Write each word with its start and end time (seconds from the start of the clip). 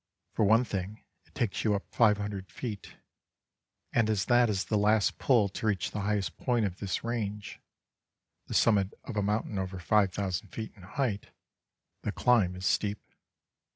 For 0.33 0.43
one 0.45 0.63
thing 0.65 1.03
it 1.27 1.35
takes 1.35 1.63
you 1.63 1.75
up 1.75 1.85
500 1.93 2.51
feet, 2.51 2.95
and 3.93 4.09
as 4.09 4.25
that 4.25 4.49
is 4.49 4.65
the 4.65 4.75
last 4.75 5.19
pull 5.19 5.47
to 5.49 5.67
reach 5.67 5.91
the 5.91 5.99
highest 6.01 6.37
point 6.39 6.65
of 6.65 6.77
this 6.79 7.03
range 7.03 7.61
(the 8.47 8.55
summit 8.55 8.95
of 9.03 9.15
a 9.15 9.21
mountain 9.21 9.59
over 9.59 9.77
5000 9.77 10.47
feet 10.47 10.73
in 10.75 10.81
height), 10.81 11.29
the 12.01 12.11
climb 12.11 12.55
is 12.55 12.65
steep. 12.65 13.11